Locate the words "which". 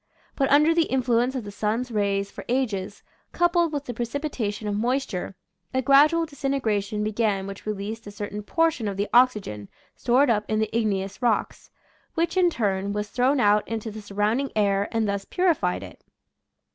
7.45-7.67, 12.15-12.35